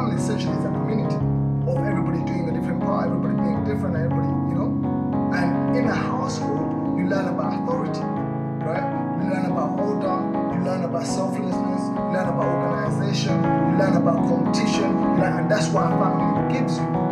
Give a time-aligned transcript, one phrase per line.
[0.00, 1.16] family essentially is a community
[1.68, 4.70] of everybody doing a different part, everybody being different, everybody, you know.
[5.34, 8.00] And in a household, you learn about authority,
[8.64, 8.86] right?
[9.20, 10.16] You learn about order,
[10.56, 14.88] you learn about selflessness, you learn about organization, you learn about competition,
[15.20, 17.09] learn, and that's what a family gives you.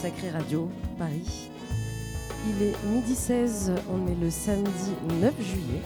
[0.00, 1.50] Sacré Radio, Paris.
[2.48, 5.82] Il est midi 16, on est le samedi 9 juillet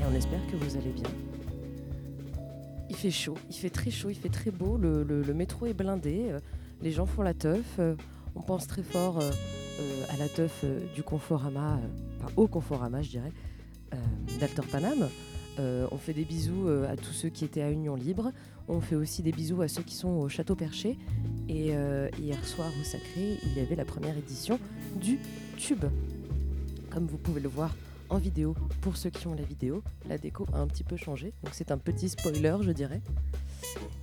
[0.00, 1.08] et on espère que vous allez bien.
[2.90, 6.30] Il fait chaud, il fait très chaud, il fait très beau, le, métro est blindé,
[6.30, 6.40] euh,
[6.80, 7.94] les gens font la teuf, euh,
[8.34, 9.30] on pense très fort euh,
[10.12, 10.64] à la teuf
[10.96, 11.78] du Conforama,
[12.18, 13.32] enfin au Conforama je dirais,
[14.40, 15.08] d'Alter Paname.
[15.58, 18.32] On fait des bisous à tous ceux qui étaient à Union Libre.
[18.68, 20.98] On fait aussi des bisous à ceux qui sont au Château Perché.
[21.48, 24.58] Et euh, hier soir au Sacré, il y avait la première édition
[24.96, 25.18] du
[25.56, 25.84] Tube.
[26.90, 27.74] Comme vous pouvez le voir
[28.08, 31.32] en vidéo, pour ceux qui ont la vidéo, la déco a un petit peu changé.
[31.42, 33.00] Donc c'est un petit spoiler, je dirais.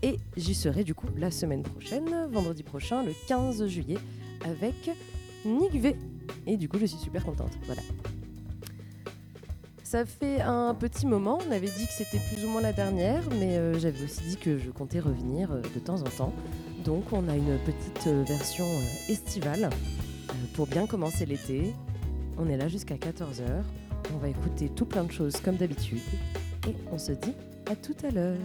[0.02, 3.98] Et j'y serai du coup la semaine prochaine, vendredi prochain, le 15 juillet,
[4.44, 4.90] avec
[5.46, 5.96] Nick V.
[6.48, 7.52] Et du coup, je suis super contente.
[7.66, 7.82] Voilà.
[9.90, 13.24] Ça fait un petit moment, on avait dit que c'était plus ou moins la dernière,
[13.40, 16.34] mais euh, j'avais aussi dit que je comptais revenir euh, de temps en temps.
[16.86, 18.68] Donc on a une petite euh, version
[19.08, 19.72] estivale
[20.54, 21.74] pour bien commencer l'été.
[22.38, 23.64] On est là jusqu'à 14h.
[24.14, 25.98] On va écouter tout plein de choses comme d'habitude.
[26.68, 27.34] Et on se dit
[27.66, 28.38] à tout à l'heure.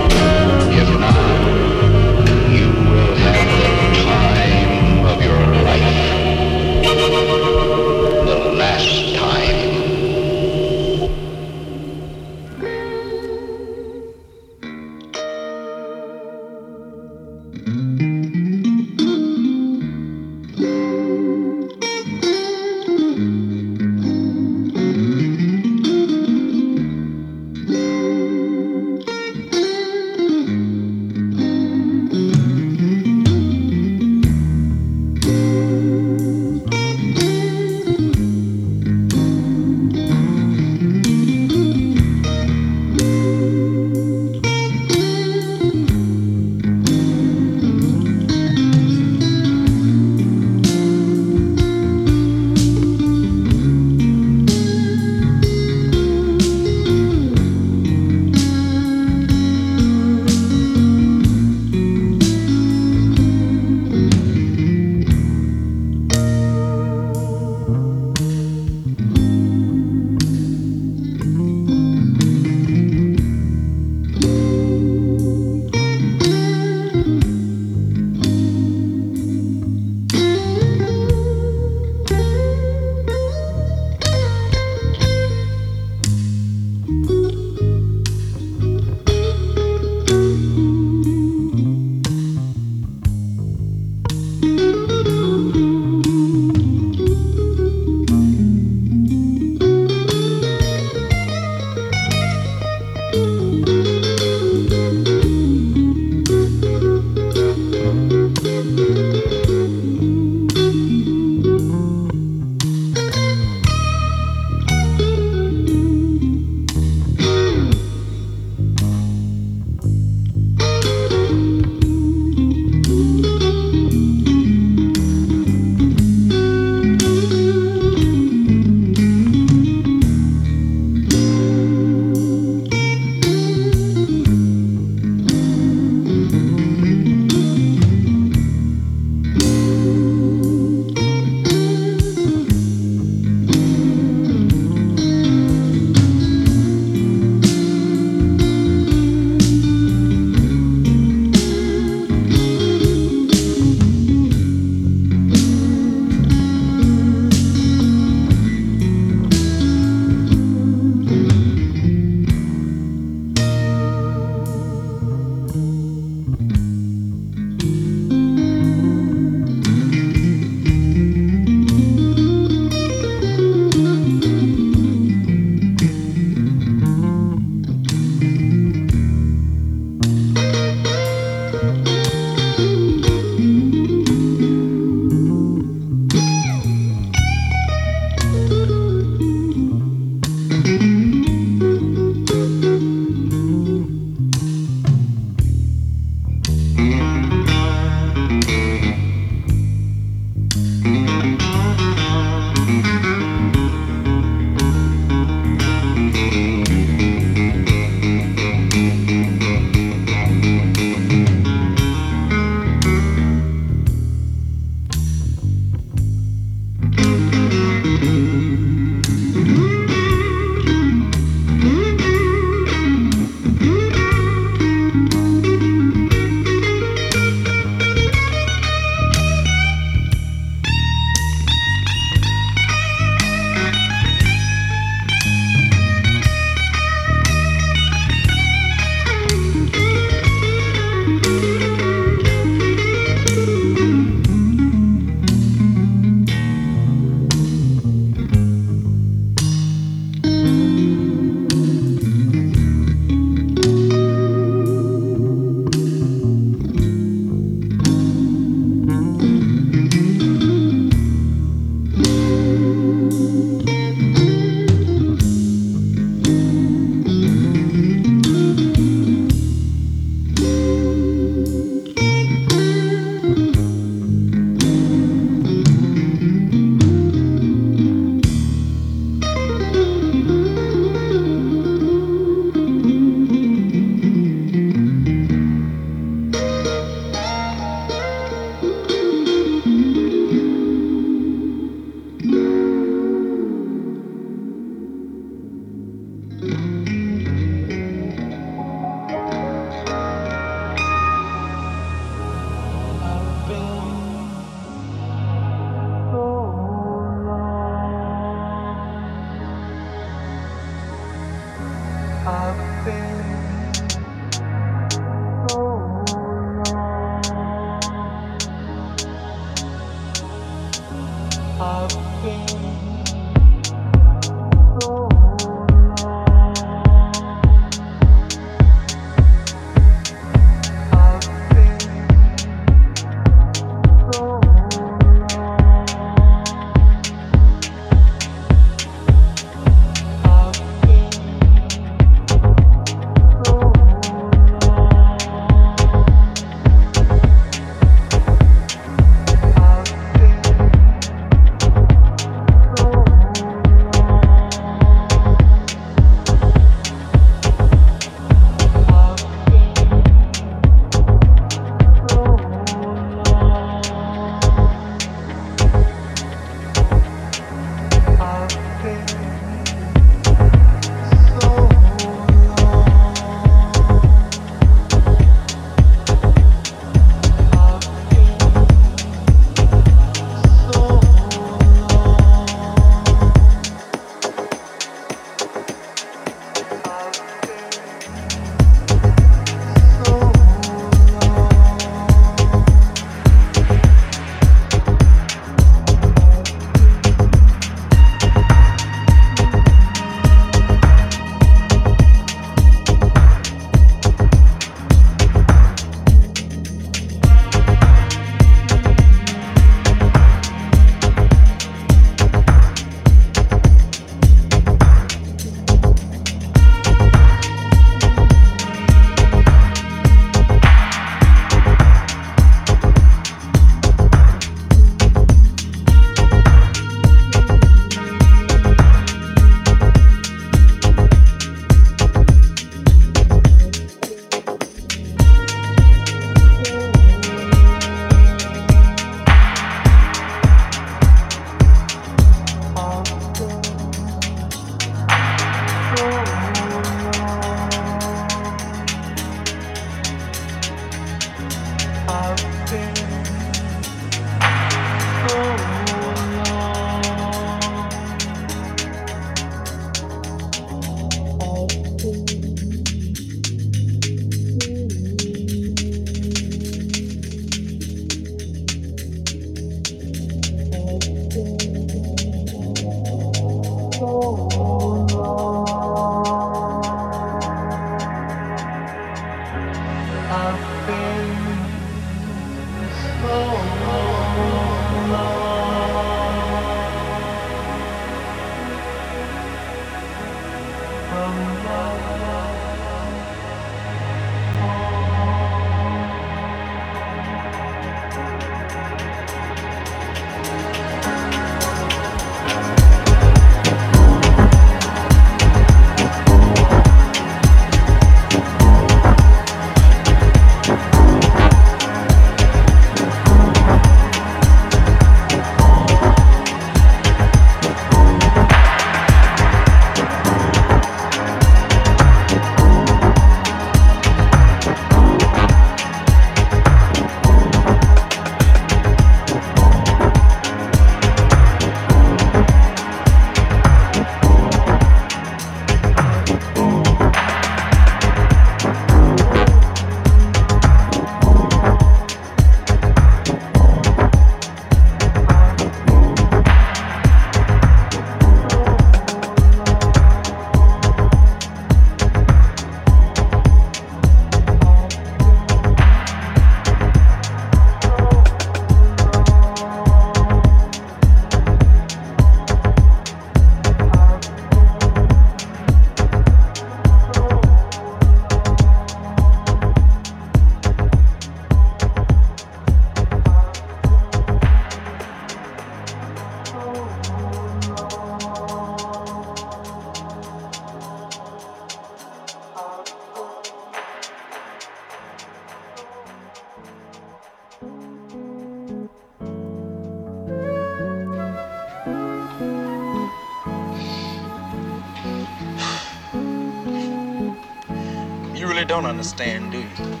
[598.96, 600.00] understand, do you?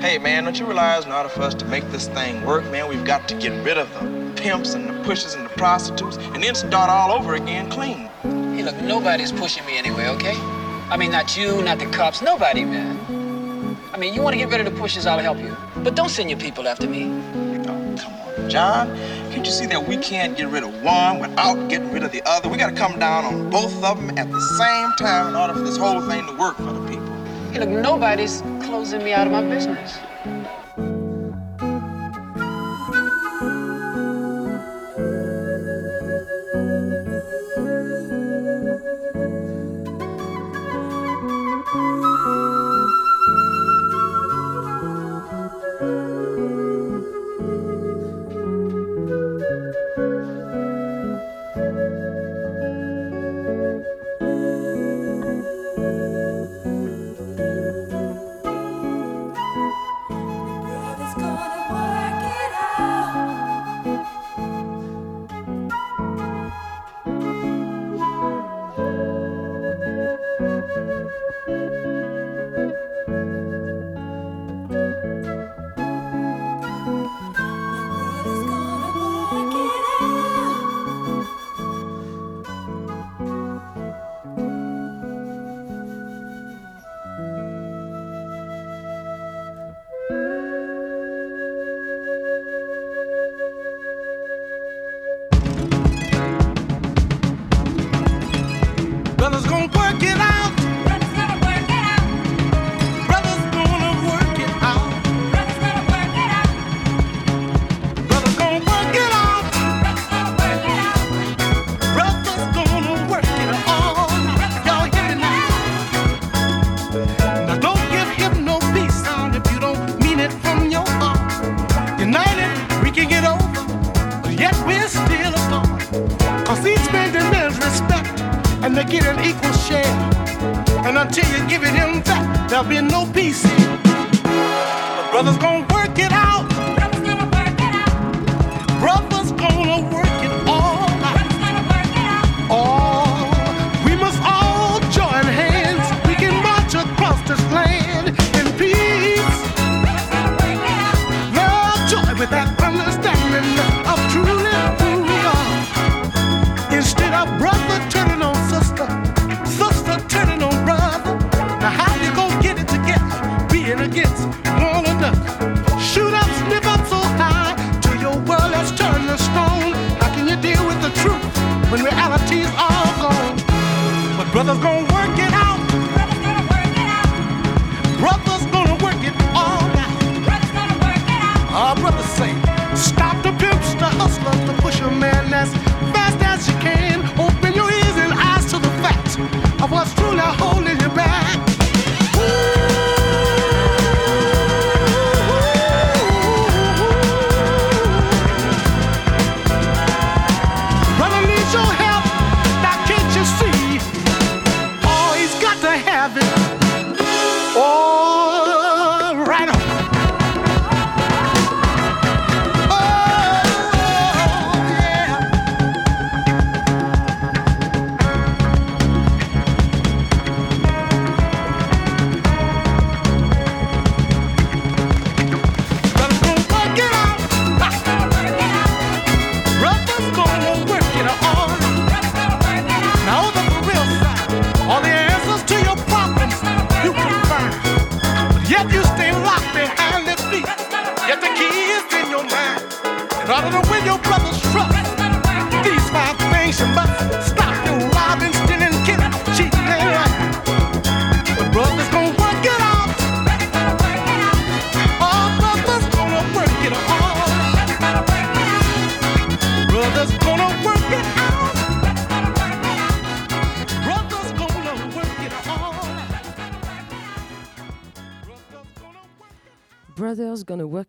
[0.00, 2.88] Hey, man, don't you realize in order for us to make this thing work, man,
[2.88, 6.42] we've got to get rid of the pimps and the pushers and the prostitutes and
[6.42, 8.10] then start all over again clean.
[8.22, 10.34] Hey, look, nobody's pushing me anyway, okay?
[10.90, 13.78] I mean, not you, not the cops, nobody, man.
[13.92, 15.56] I mean, you want to get rid of the pushers, I'll help you.
[15.76, 17.04] But don't send your people after me.
[17.04, 18.88] Oh, come on, John.
[19.30, 22.22] Can't you see that we can't get rid of one without getting rid of the
[22.26, 22.48] other?
[22.48, 25.54] We got to come down on both of them at the same time in order
[25.54, 26.73] for this whole thing to work for
[27.64, 30.03] Look, nobody's closing me out of my business.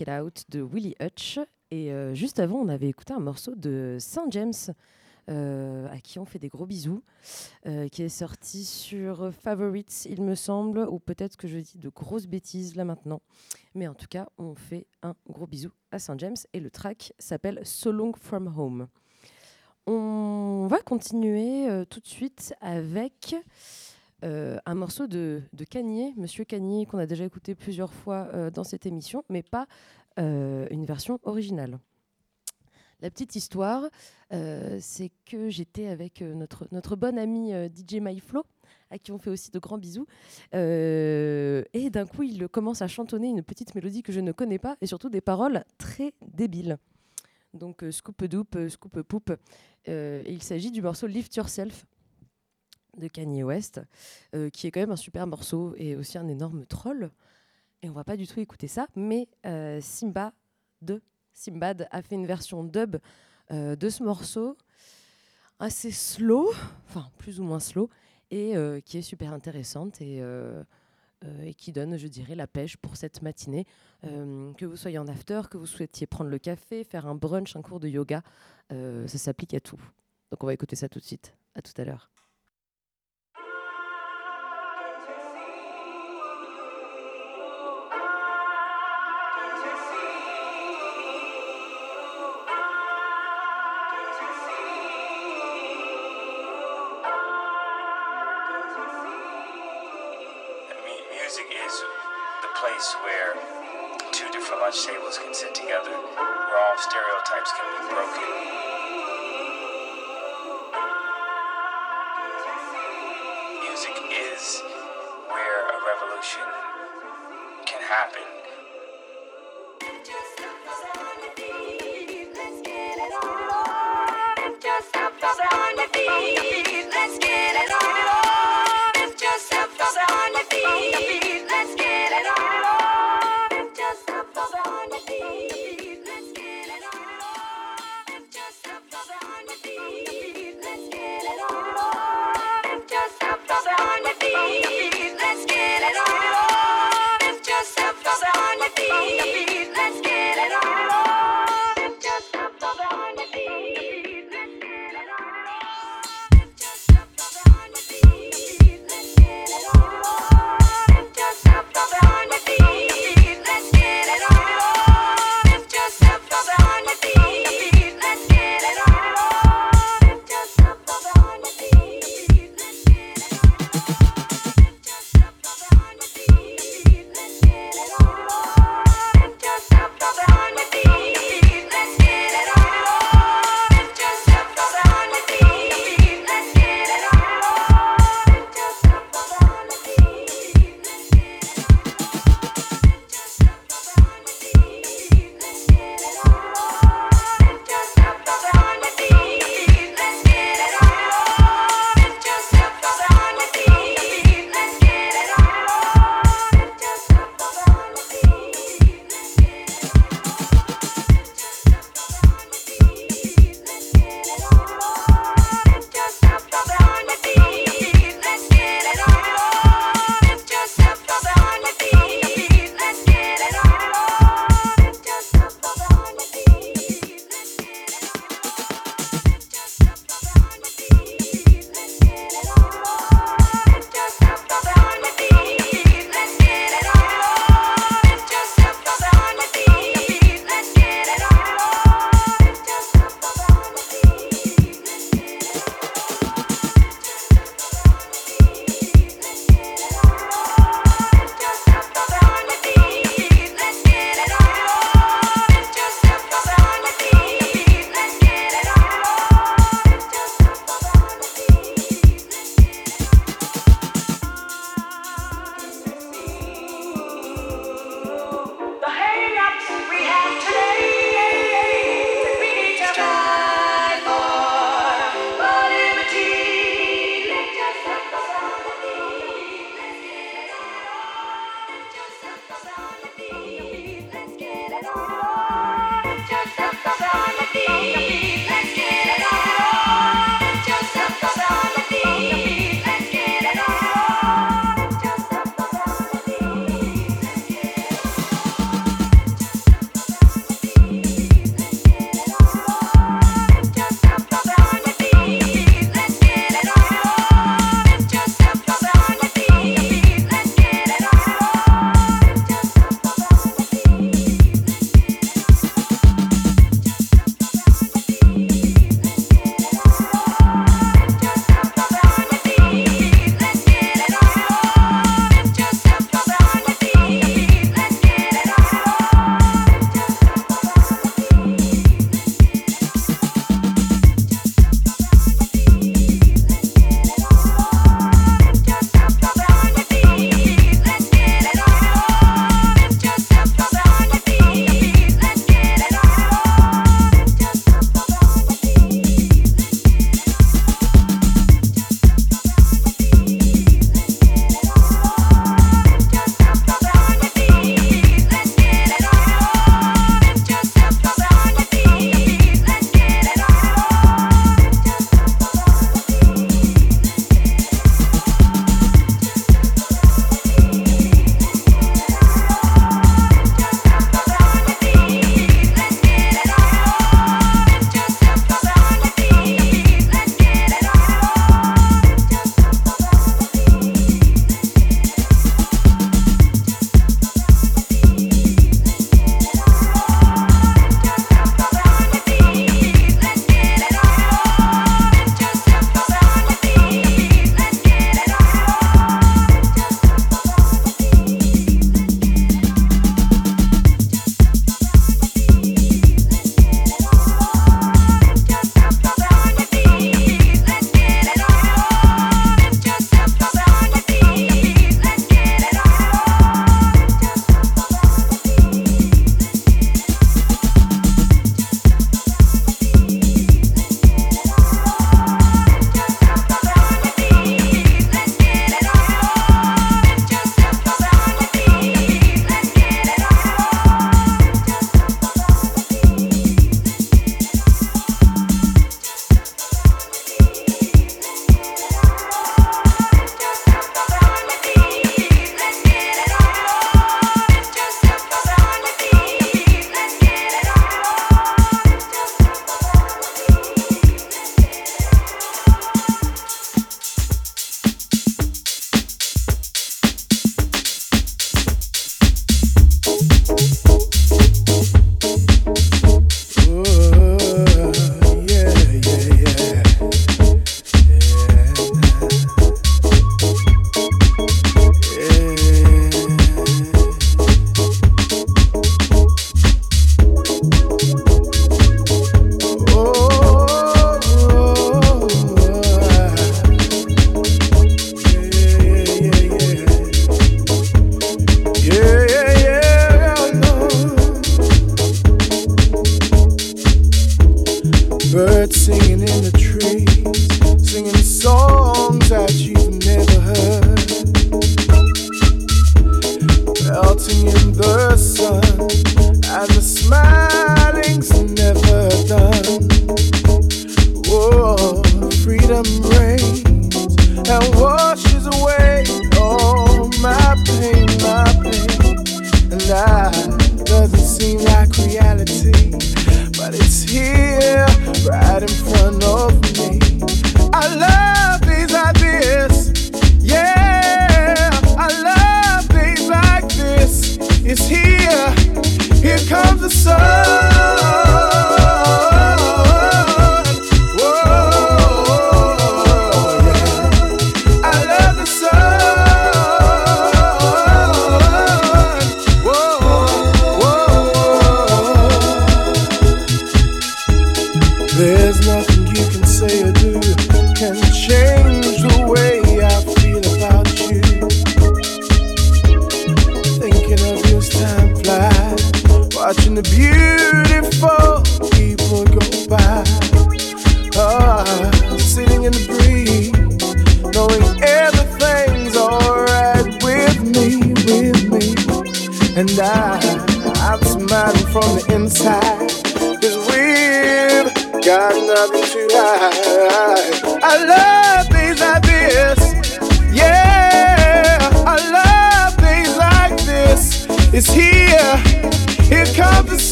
[0.00, 1.38] It Out de Willie Hutch.
[1.70, 4.52] Et euh, juste avant, on avait écouté un morceau de Saint James,
[5.28, 7.02] euh, à qui on fait des gros bisous,
[7.66, 11.88] euh, qui est sorti sur Favorites, il me semble, ou peut-être que je dis de
[11.88, 13.20] grosses bêtises là maintenant.
[13.74, 17.12] Mais en tout cas, on fait un gros bisou à Saint James et le track
[17.18, 18.88] s'appelle So Long From Home.
[19.86, 23.34] On va continuer tout de suite avec
[24.24, 28.50] euh, un morceau de, de Cagnier, Monsieur Cagnier, qu'on a déjà écouté plusieurs fois euh,
[28.50, 29.66] dans cette émission, mais pas
[30.18, 31.78] euh, une version originale.
[33.00, 33.88] La petite histoire,
[34.30, 38.44] c'est que j'étais avec notre, notre bonne amie DJ MyFlo,
[38.90, 40.06] à qui on fait aussi de grands bisous.
[40.52, 44.76] et d'un coup, il commence à chantonner une petite mélodie que je ne connais pas,
[44.82, 46.76] et surtout des paroles très débiles.
[47.54, 49.32] Donc, scoop-doupe, scoop-poupe.
[49.86, 51.86] il s'agit du morceau Lift Yourself
[52.96, 53.80] de Kanye West,
[54.34, 57.10] euh, qui est quand même un super morceau et aussi un énorme troll.
[57.82, 60.32] Et on va pas du tout écouter ça, mais euh, Simba
[60.82, 62.96] de Simbad a fait une version dub
[63.50, 64.56] euh, de ce morceau
[65.58, 66.50] assez slow,
[66.88, 67.90] enfin plus ou moins slow,
[68.30, 70.22] et qui est super intéressante et,
[71.42, 73.66] et qui donne, je dirais, la pêche pour cette matinée.
[74.02, 77.62] Que vous soyez en after, que vous souhaitiez prendre le café, faire un brunch, un
[77.62, 78.22] cours de yoga,
[78.70, 79.80] ça s'applique à tout.
[80.30, 81.34] Donc on va écouter ça tout de suite.
[81.54, 82.10] À tout à l'heure.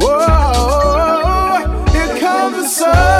[0.00, 3.15] Whoa, here comes the sun.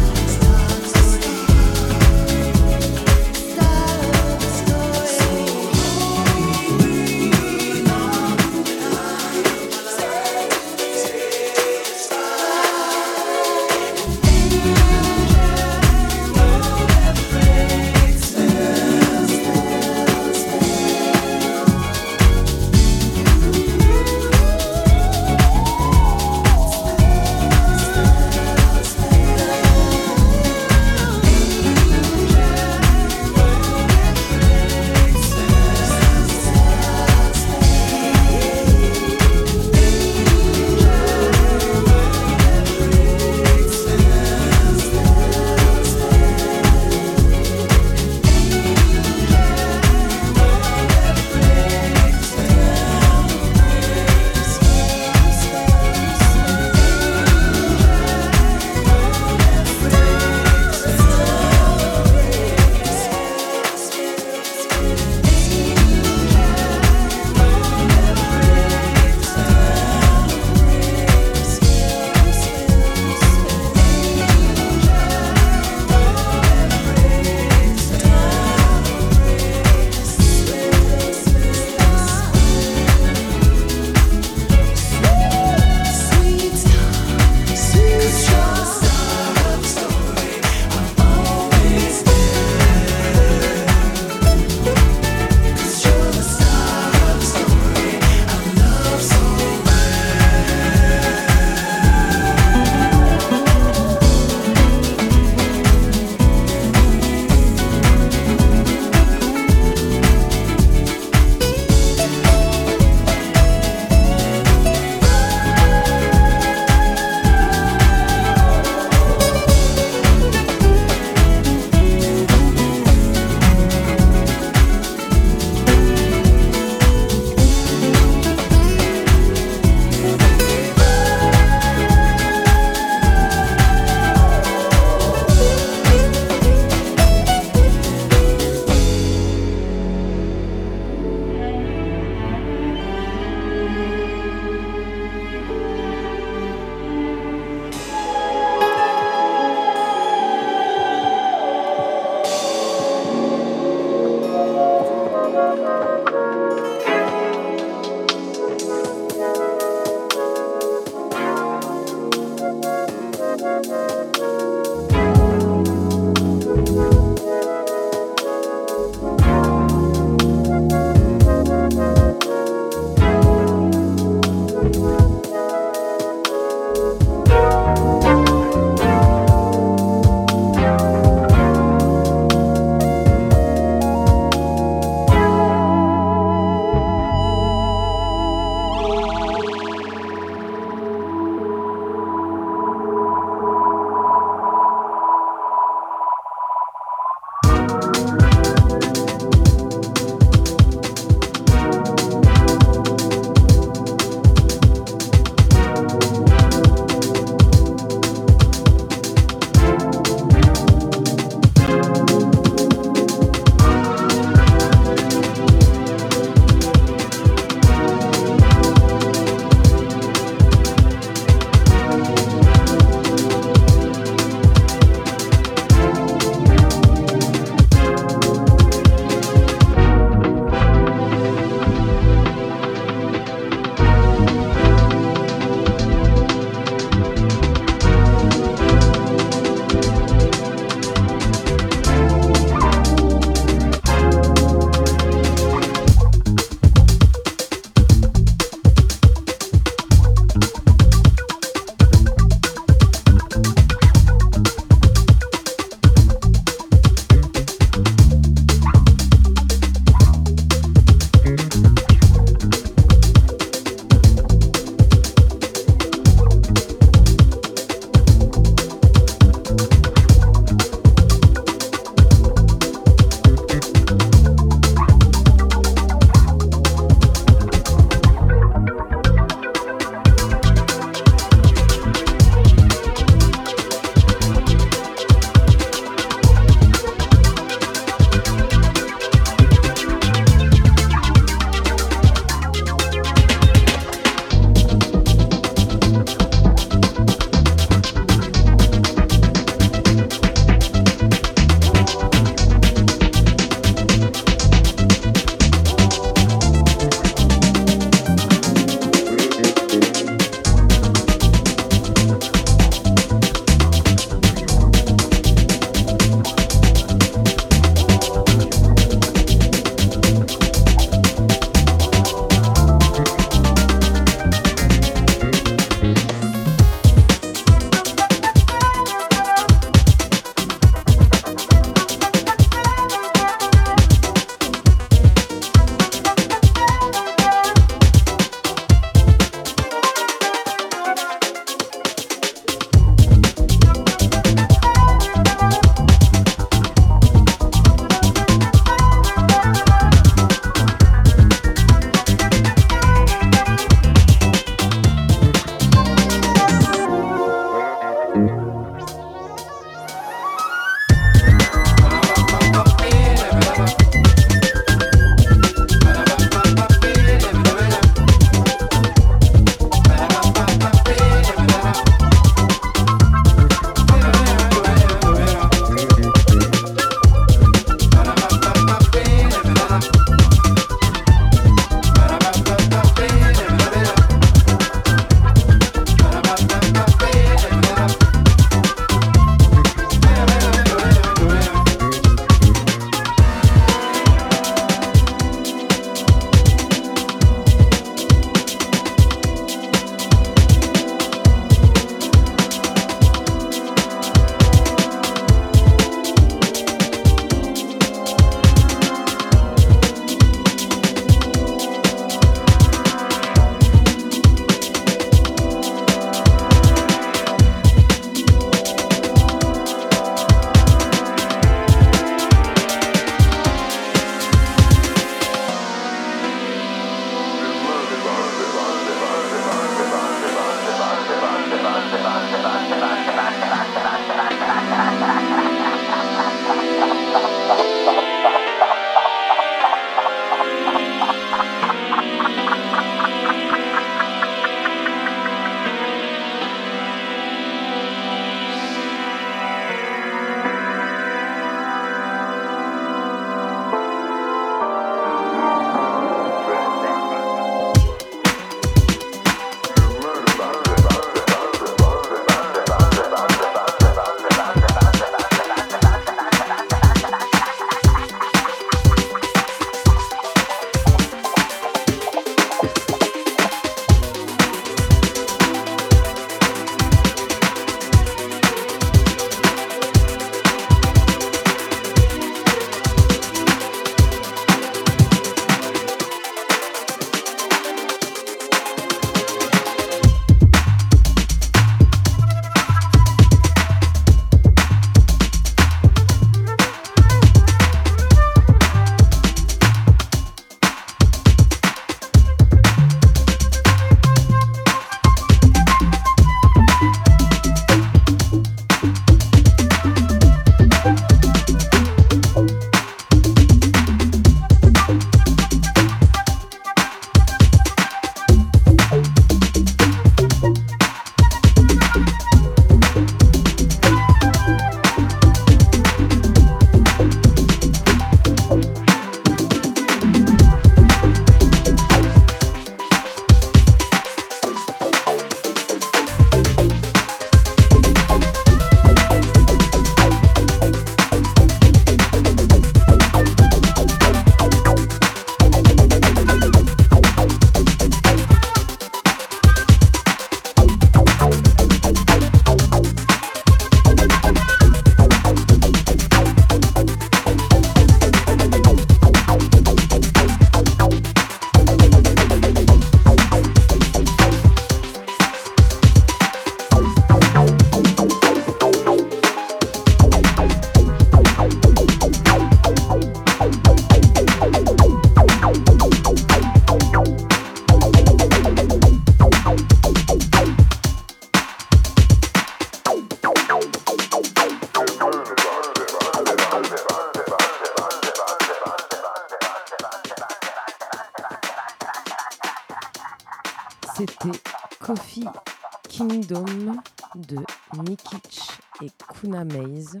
[597.16, 597.38] De
[597.82, 598.40] Nikic
[598.82, 600.00] et Kuna Maze.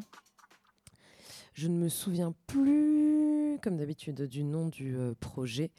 [1.54, 5.70] Je ne me souviens plus, comme d'habitude, du nom du euh, projet.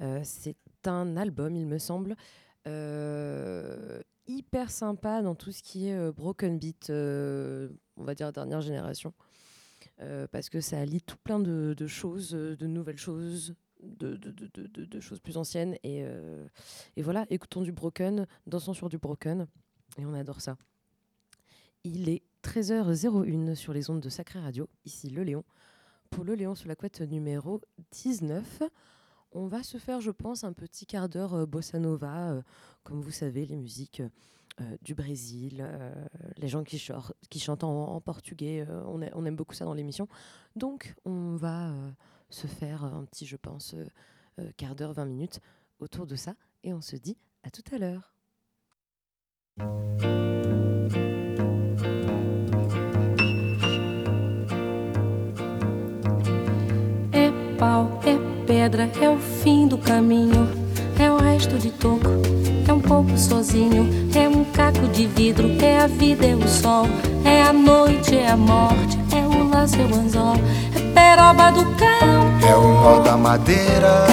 [0.00, 0.56] Euh, c'est
[0.86, 2.16] un album, il me semble,
[2.66, 9.12] euh, hyper sympa dans tout ce qui est broken beat, on va dire dernière génération.
[10.32, 15.76] Parce que ça allie tout plein de, choses, de nouvelles choses, de, choses plus anciennes.
[15.82, 16.02] Et,
[16.96, 19.46] et voilà, écoutons du broken, dansons sur du broken,
[19.98, 20.56] et on adore ça.
[21.84, 25.44] Il est 13h01 sur les ondes de Sacré Radio, ici Le Léon.
[26.10, 27.62] Pour Le Léon sur la couette numéro
[27.92, 28.62] 19,
[29.32, 32.32] on va se faire, je pense, un petit quart d'heure euh, bossa nova.
[32.32, 32.42] euh,
[32.82, 34.02] comme vous savez, les musiques
[34.60, 35.66] euh, du Brésil,
[36.36, 40.06] les gens qui, chantent en, portugais, on, aime beaucoup ça dans l'émission.
[40.56, 41.72] Donc, on va
[42.28, 43.74] se faire un petit, je pense,
[44.58, 45.40] quart d'heure, 20 minutes
[45.78, 46.34] autour de ça.
[46.62, 48.12] Et on se dit à tout à l'heure.
[58.60, 60.46] Pedra, é o fim do caminho.
[60.98, 62.10] É o resto de toco,
[62.68, 63.88] é um pouco sozinho.
[64.14, 66.86] É um caco de vidro, é a vida, é o sol.
[67.24, 70.34] É a noite, é a morte, é o laço, é o anzol.
[70.76, 74.06] É peroba do cão, É o nó da madeira,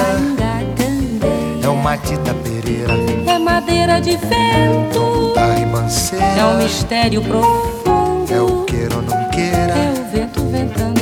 [1.61, 2.93] é o Matita Pereira,
[3.29, 8.33] É madeira de vento, da é um ribanceira, mistério profundo.
[8.33, 10.96] é o queira ou não É queira, o vento ventando,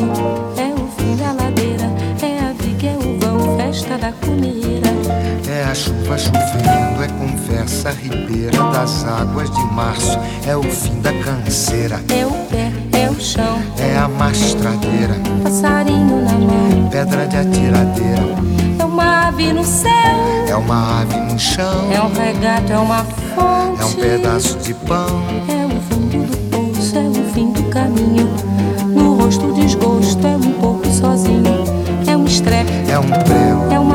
[5.76, 10.18] chuva chovendo, é conversa ribeira das águas de março,
[10.48, 16.24] é o fim da canseira, É o pé, é o chão, é a mastradeira, passarinho
[16.24, 16.90] na mão.
[16.90, 18.24] pedra de atiradeira,
[18.80, 19.92] É uma ave no céu,
[20.48, 23.04] é uma ave no chão, é um regato, é uma
[23.36, 23.82] fonte.
[23.82, 28.30] é um pedaço de pão, É o fundo do poço, é o fim do caminho.
[28.88, 31.44] No rosto desgosto, é um pouco sozinho.
[32.08, 33.95] É um estrepe, é um prego, é uma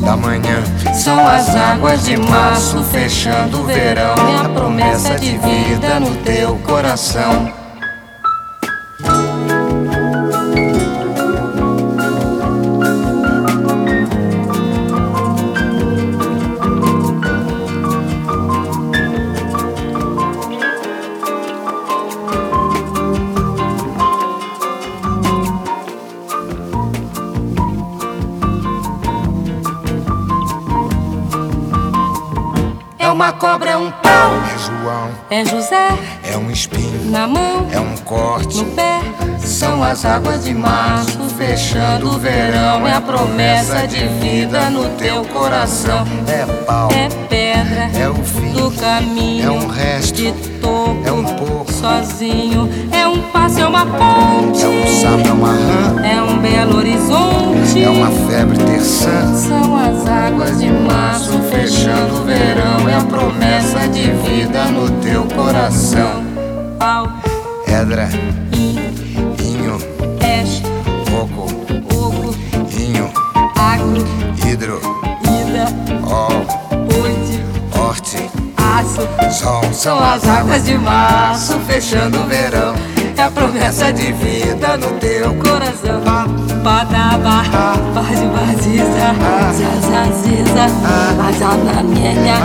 [0.00, 0.62] Da manhã.
[0.94, 6.56] São as águas de março fechando o verão, é a promessa de vida no teu
[6.58, 7.65] coração.
[33.36, 35.88] Cobra, é um pau, É João, é José.
[36.24, 38.56] É um espinho, na mão, é um corte.
[38.58, 39.00] no pé.
[39.38, 45.24] São as águas de março fechando o verão, é a promessa de vida no teu
[45.26, 46.04] coração.
[46.26, 47.08] É pau, É
[47.94, 49.44] é o fim, do caminho.
[49.46, 52.68] é um resto, de toco, é um pouco, sozinho.
[52.92, 54.62] É um passo, é uma ponte.
[54.62, 57.82] é um sapo, é uma rã, É um belo horizonte.
[57.82, 59.34] é uma febre terçã.
[59.34, 65.24] São as águas de março fechando o verão, é a promessa de vida no teu
[65.24, 66.24] coração.
[66.78, 67.08] Pau,
[67.64, 68.08] Pedra,
[68.52, 69.78] inho,
[70.18, 70.62] peixe,
[71.10, 71.46] coco,
[71.94, 72.34] oco,
[72.78, 73.10] inho,
[73.56, 74.04] agro,
[74.46, 74.80] hidro,
[78.96, 79.32] aço.
[79.32, 79.62] sol.
[79.72, 82.74] São as águas de março fechando o verão,
[83.16, 86.02] é a promessa de vida no teu Coração,
[86.62, 87.42] padaba,
[87.94, 89.14] bade baziza,
[89.52, 90.66] zazaziza,
[91.28, 92.36] azananenha,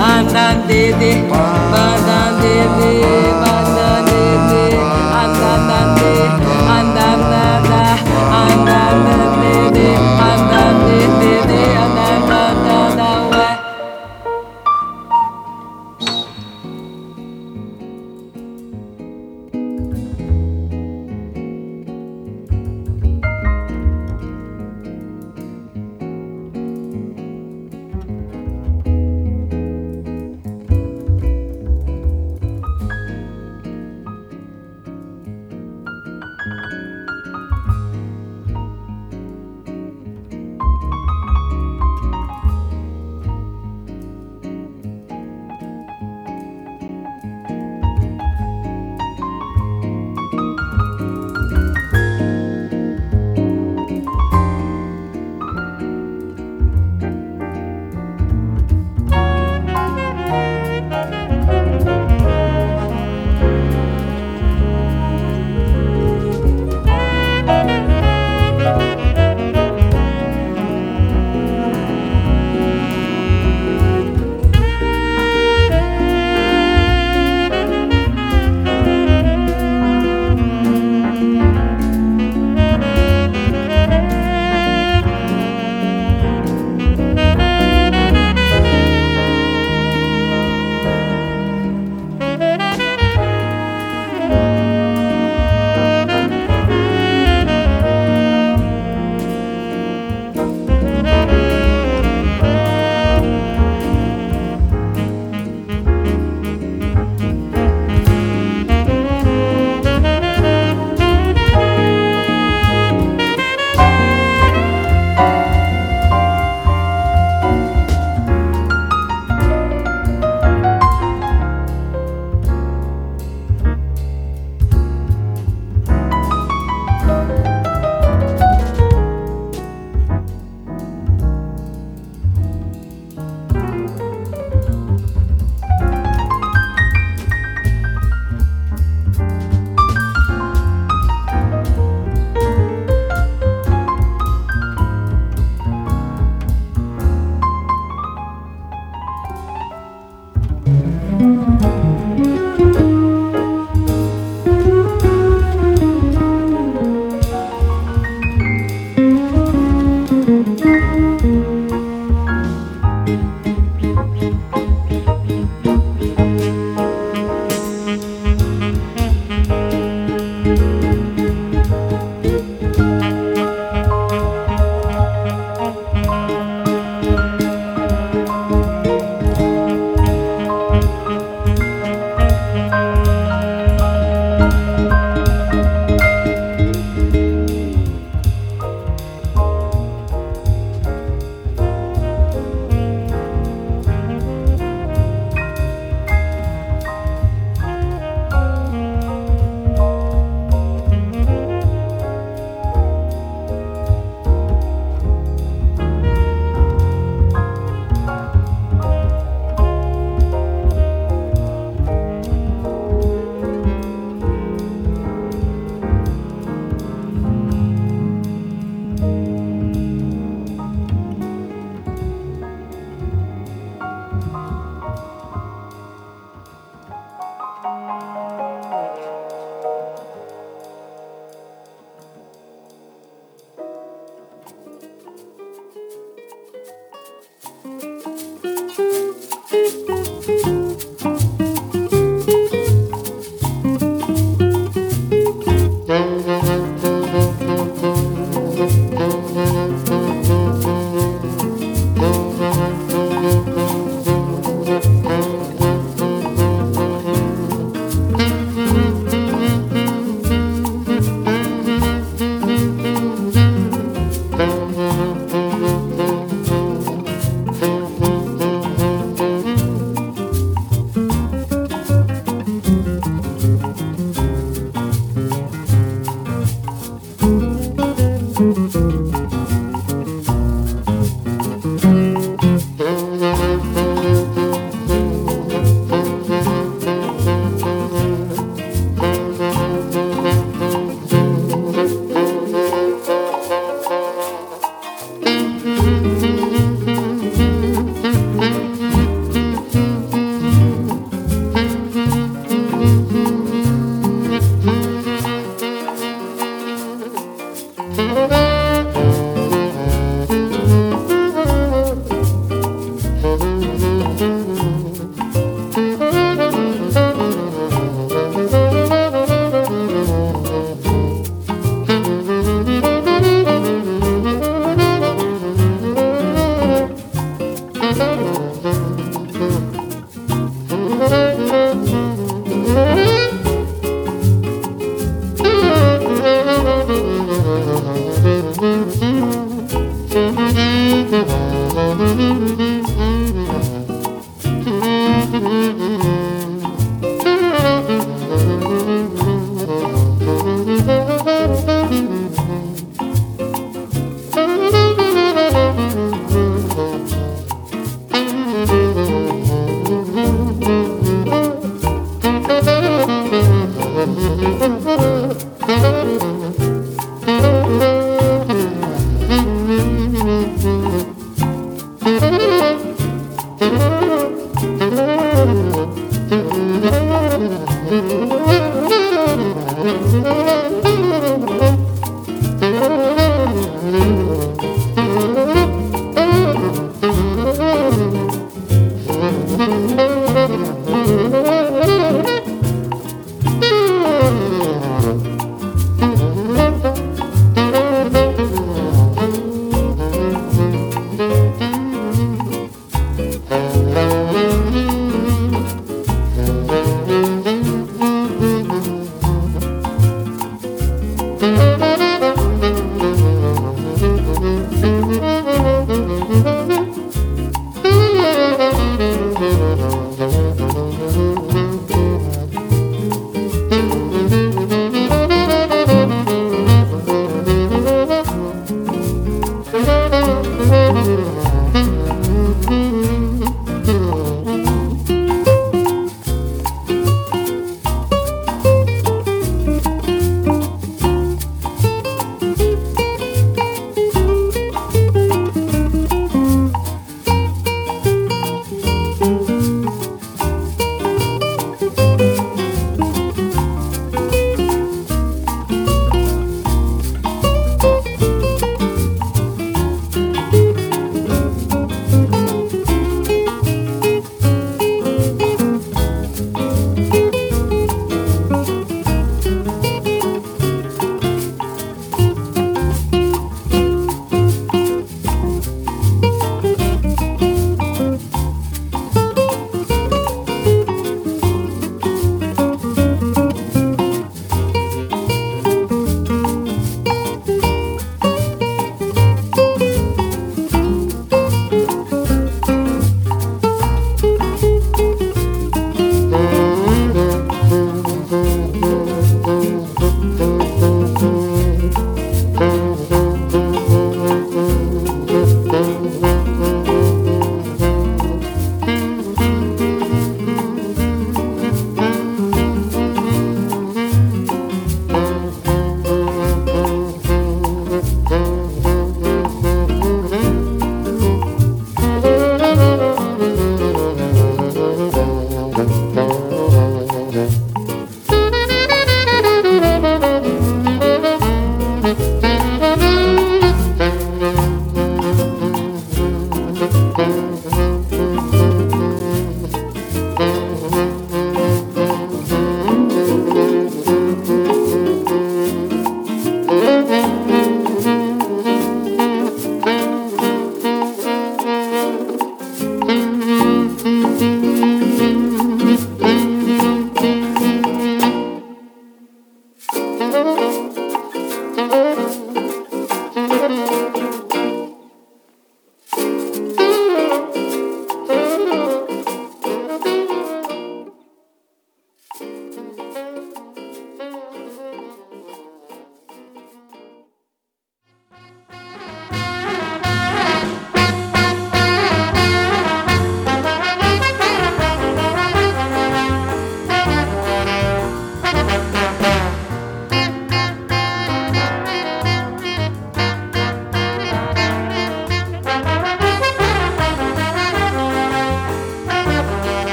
[0.00, 1.22] andandede,
[1.70, 3.02] bandandede,
[3.40, 3.85] bandandede,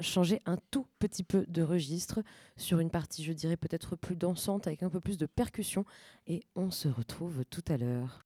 [0.00, 2.22] Changer un tout petit peu de registre
[2.56, 5.84] sur une partie, je dirais, peut-être plus dansante, avec un peu plus de percussion.
[6.26, 8.24] Et on se retrouve tout à l'heure.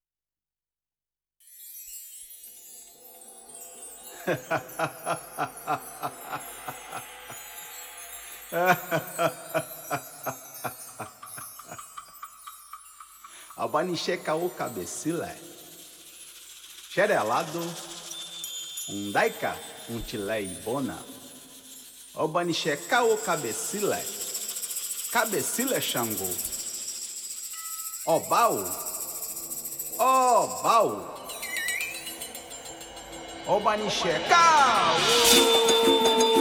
[22.15, 24.01] Obanixé Caô cabecila.
[25.13, 26.29] Cabecila Xangô,
[28.07, 28.65] Obau,
[29.99, 31.17] Obau,
[33.49, 36.40] Obanixé Caô.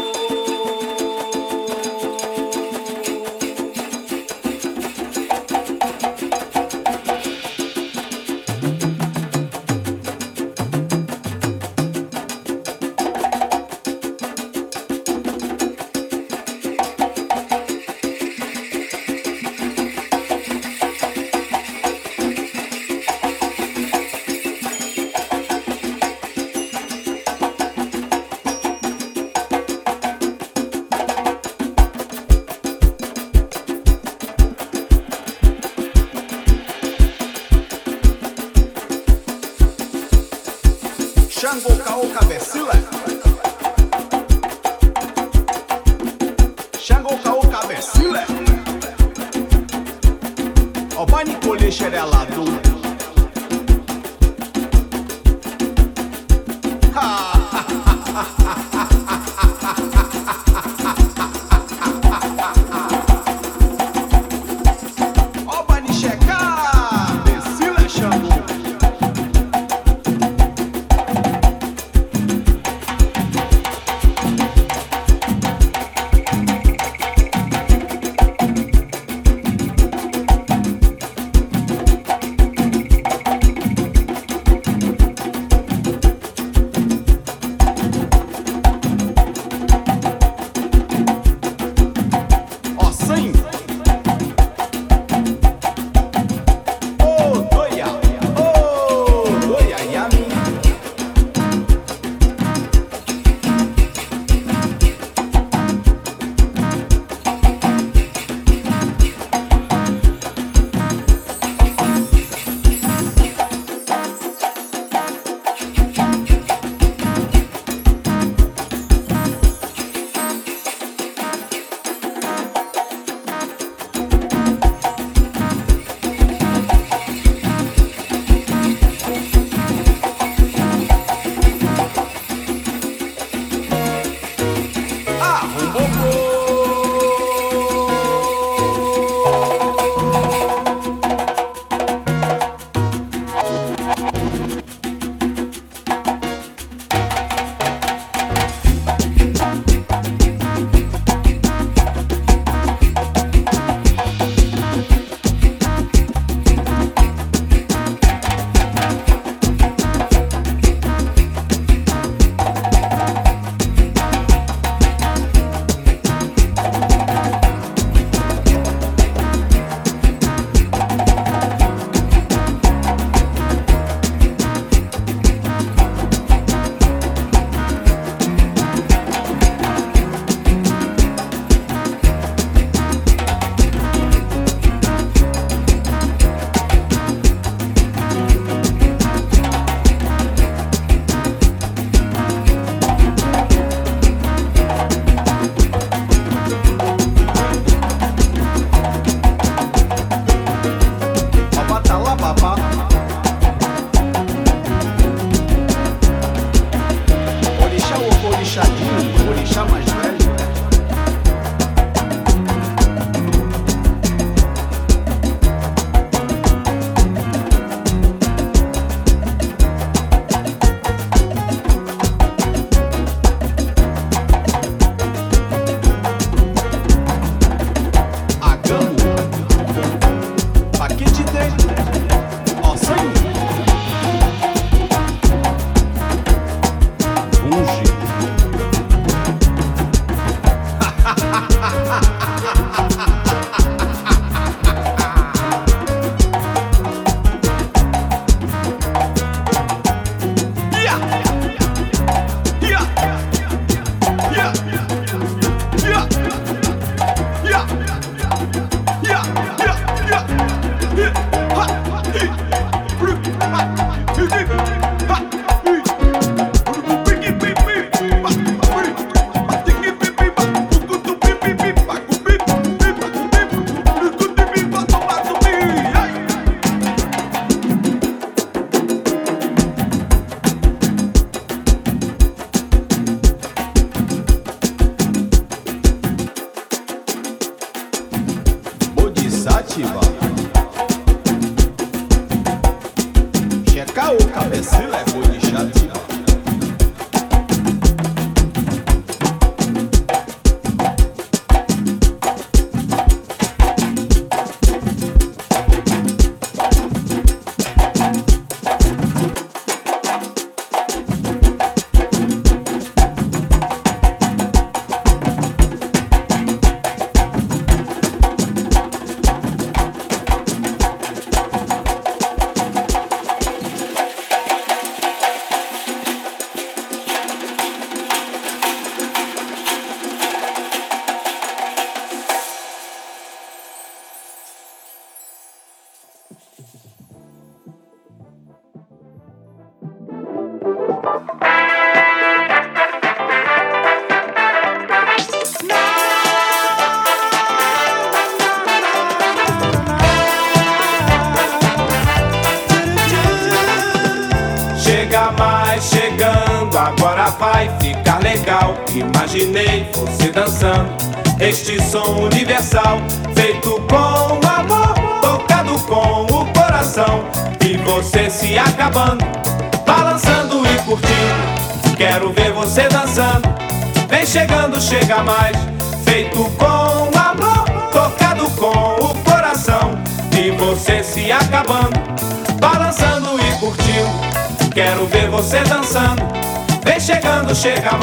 [387.60, 387.98] shit.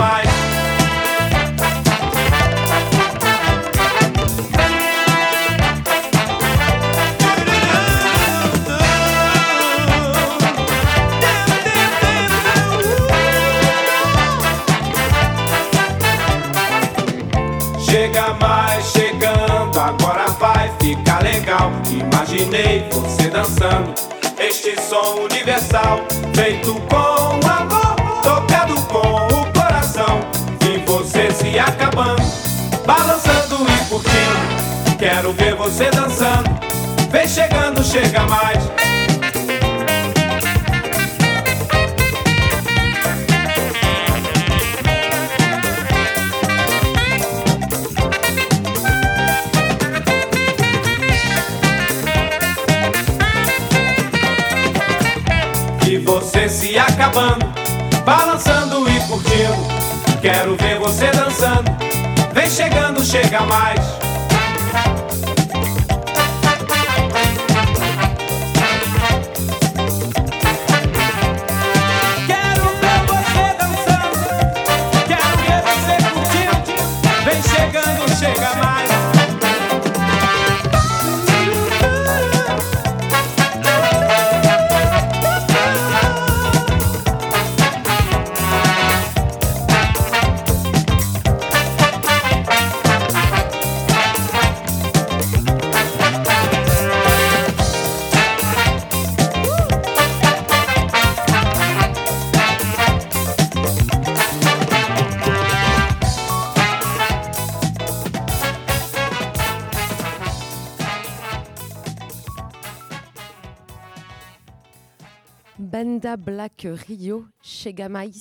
[116.87, 118.13] Rio chez Gamais,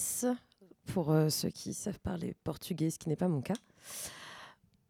[0.87, 3.53] pour euh, ceux qui savent parler portugais, ce qui n'est pas mon cas.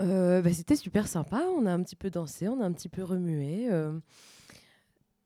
[0.02, 2.88] Euh, bah, C'était super sympa, on a un petit peu dansé, on a un petit
[2.88, 3.70] peu remué.
[3.70, 4.00] euh.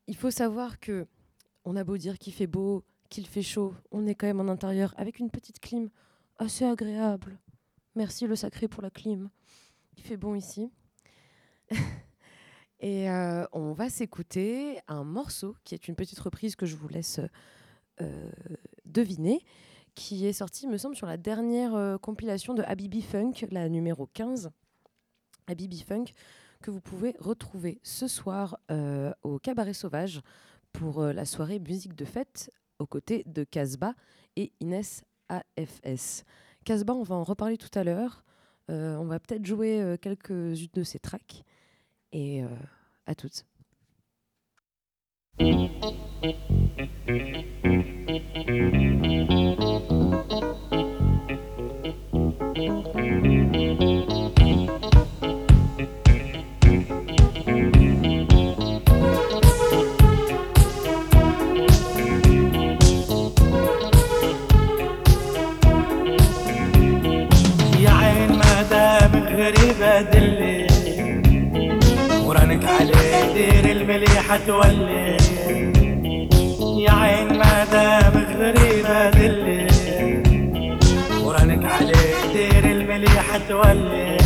[0.07, 1.05] Il faut savoir que
[1.63, 4.47] on a beau dire qu'il fait beau, qu'il fait chaud, on est quand même en
[4.47, 5.91] intérieur avec une petite clim
[6.39, 7.37] assez agréable.
[7.93, 9.29] Merci le sacré pour la clim.
[9.95, 10.71] Il fait bon ici.
[12.79, 13.09] Et
[13.51, 17.19] on va s'écouter un morceau qui est une petite reprise que je vous laisse
[18.85, 19.41] deviner,
[19.95, 24.07] qui est sorti, me semble, sur la dernière euh, compilation de Habibi Funk, la numéro
[24.07, 24.51] 15.
[25.47, 26.05] Habibi Funk,
[26.61, 30.21] que vous pouvez retrouver ce soir euh, au Cabaret Sauvage
[30.71, 33.93] pour euh, la soirée musique de fête aux côtés de Casbah
[34.35, 36.23] et Inès AFS.
[36.63, 38.23] Casbah, on va en reparler tout à l'heure.
[38.69, 41.43] Euh, on va peut-être jouer euh, quelques-unes de ses tracks.
[42.11, 42.47] Et euh,
[43.05, 43.45] à toutes.
[69.79, 70.67] بدلي
[72.25, 75.17] ورانك عليه دير المليحة تولي.
[76.79, 79.67] يا عين مدام غريبة ذلي
[81.23, 84.17] ورنك عليه دير المليحة تولي.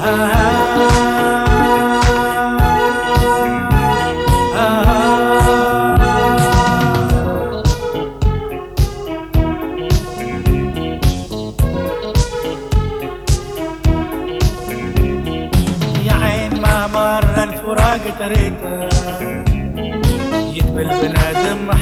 [0.00, 2.03] ها ها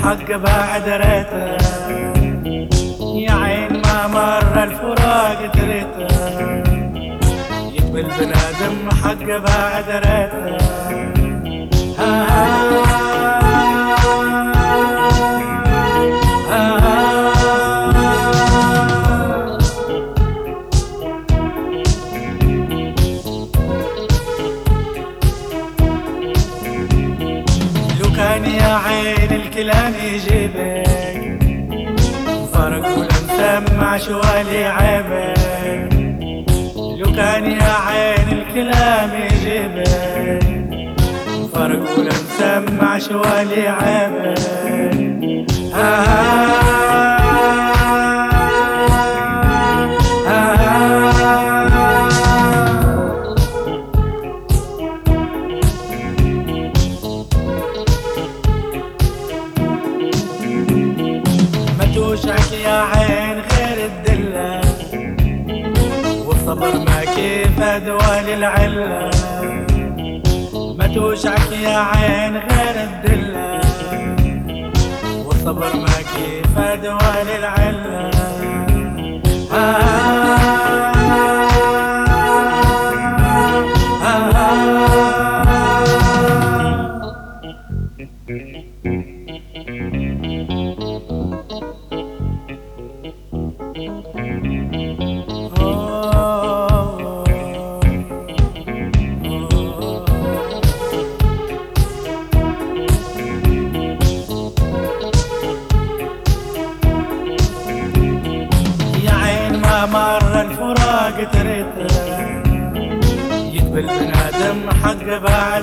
[0.02, 1.56] بنادم حق بعد ريته.
[3.14, 6.08] يا عين ما مر الفراق تريته.
[7.74, 10.56] يقبل بنادم حق بعد ريته.
[33.80, 35.34] مع ولي عبر
[36.98, 39.10] لو كان يا عين الكلام
[39.44, 40.40] جبر
[41.54, 44.34] فرق ولا مسمعش ولي عبر
[45.74, 47.11] آه.
[67.82, 69.10] أدوال العلة.
[70.78, 73.60] ما توشعك يا عين غير الدلة.
[75.26, 78.10] والصبر ما كيف أدوال العلة.
[79.52, 80.41] آه.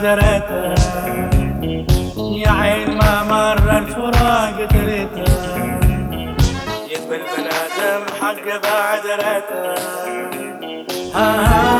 [0.03, 0.75] ريته
[2.37, 5.33] يا عين ما مر الفراق تريته
[6.91, 9.63] يقبل بنادم حق بعد ريته.
[11.15, 11.78] ها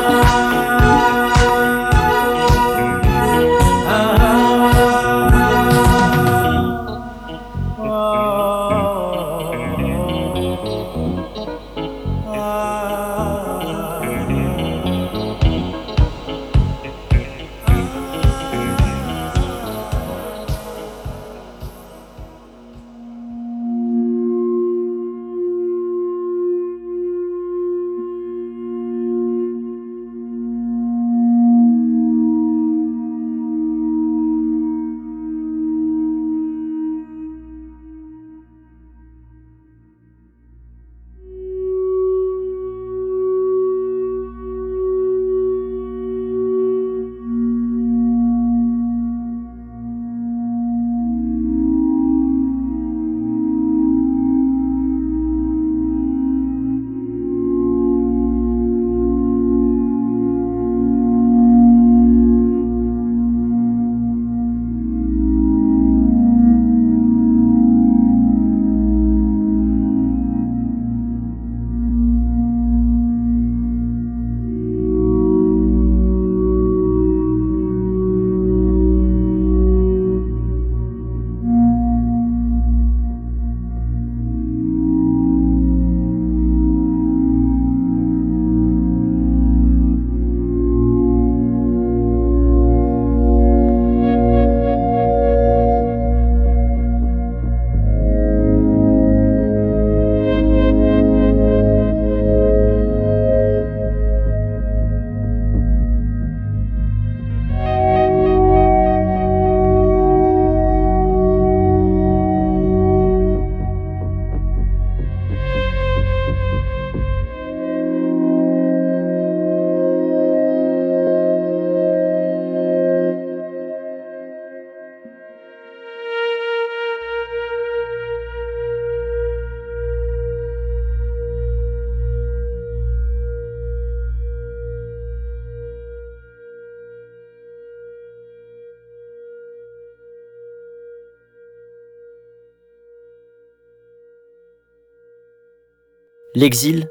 [146.40, 146.88] L'exil,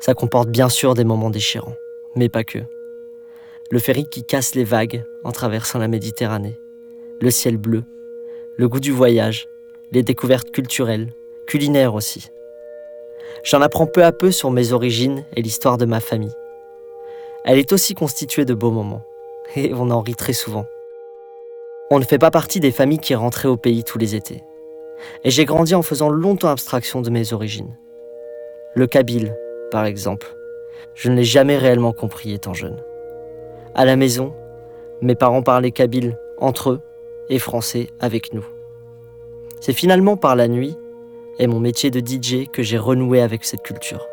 [0.00, 1.76] ça comporte bien sûr des moments déchirants,
[2.14, 2.58] mais pas que.
[3.70, 6.58] Le ferry qui casse les vagues en traversant la Méditerranée,
[7.18, 7.84] le ciel bleu,
[8.58, 9.48] le goût du voyage,
[9.92, 11.08] les découvertes culturelles,
[11.46, 12.28] culinaires aussi.
[13.44, 16.36] J'en apprends peu à peu sur mes origines et l'histoire de ma famille.
[17.46, 19.06] Elle est aussi constituée de beaux moments,
[19.56, 20.66] et on en rit très souvent.
[21.90, 24.42] On ne fait pas partie des familles qui rentraient au pays tous les étés.
[25.24, 27.74] Et j'ai grandi en faisant longtemps abstraction de mes origines.
[28.74, 29.34] Le kabyle,
[29.70, 30.34] par exemple.
[30.94, 32.82] Je ne l'ai jamais réellement compris étant jeune.
[33.74, 34.32] À la maison,
[35.02, 36.80] mes parents parlaient kabyle entre eux
[37.28, 38.44] et français avec nous.
[39.60, 40.76] C'est finalement par la nuit
[41.38, 44.06] et mon métier de DJ que j'ai renoué avec cette culture.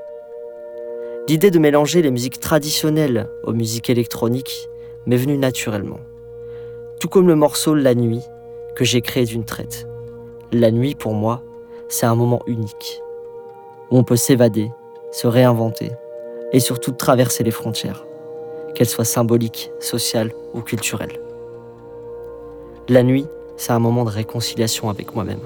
[1.29, 4.67] L'idée de mélanger les musiques traditionnelles aux musiques électroniques
[5.05, 5.99] m'est venue naturellement.
[6.99, 8.23] Tout comme le morceau La nuit
[8.75, 9.87] que j'ai créé d'une traite.
[10.51, 11.43] La nuit, pour moi,
[11.87, 13.01] c'est un moment unique,
[13.91, 14.71] où on peut s'évader,
[15.11, 15.91] se réinventer,
[16.51, 18.05] et surtout traverser les frontières,
[18.75, 21.19] qu'elles soient symboliques, sociales ou culturelles.
[22.87, 23.25] La nuit,
[23.57, 25.41] c'est un moment de réconciliation avec moi-même.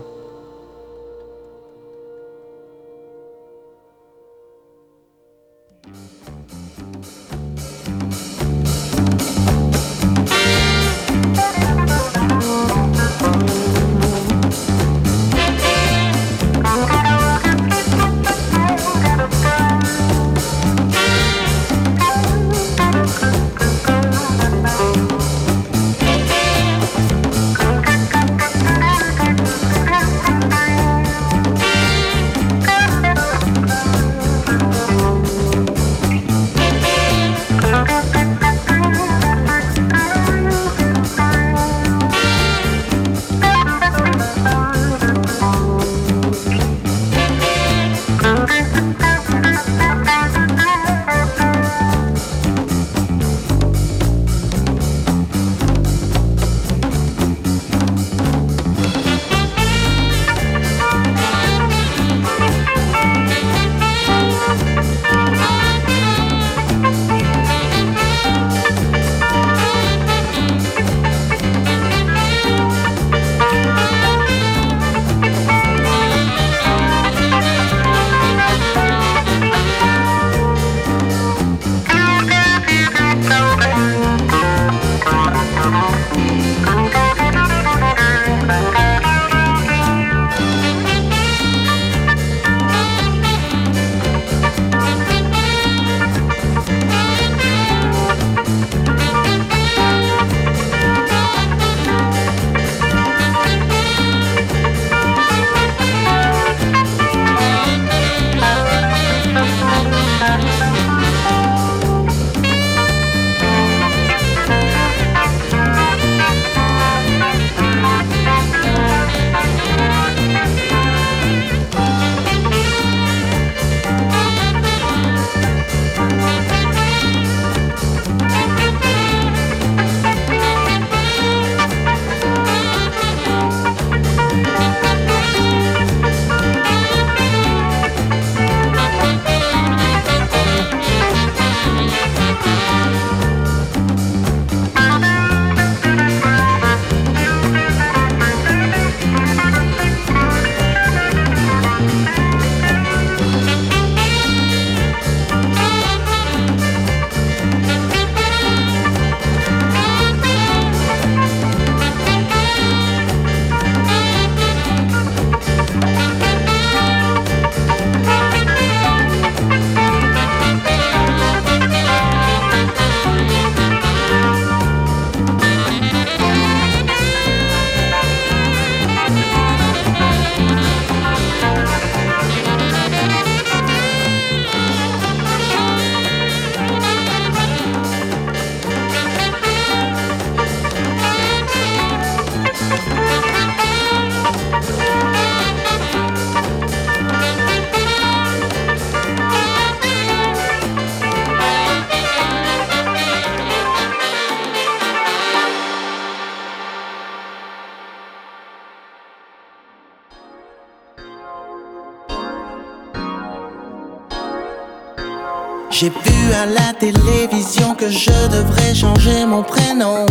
[215.73, 220.05] J'ai vu à la télévision que je devrais changer mon prénom.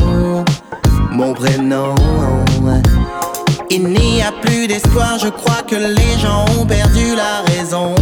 [1.12, 1.94] Mon prénom.
[3.70, 7.94] Il n'y a plus d'espoir, je crois que les gens ont perdu la raison.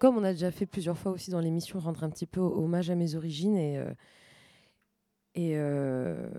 [0.00, 2.88] Comme on a déjà fait plusieurs fois aussi dans l'émission, rendre un petit peu hommage
[2.88, 3.92] à mes origines et, euh,
[5.36, 6.30] euh,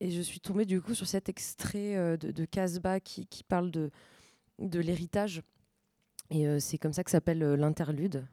[0.00, 3.70] et je suis tombée du coup sur cet extrait euh, de, de Casbah qui, parle
[3.70, 3.90] de,
[4.58, 5.42] l'héritage.
[6.30, 8.26] Et c'est comme ça que s'appelle l'interlude,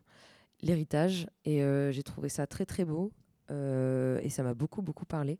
[0.61, 1.27] l'héritage.
[1.43, 1.59] Et
[1.91, 3.11] j'ai trouvé ça très très beau.
[3.49, 5.39] et ça m'a beaucoup beaucoup parlé.